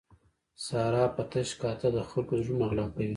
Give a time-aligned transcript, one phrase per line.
[0.65, 3.07] ساره په تش کاته د خلکو زړونه غلا کوي.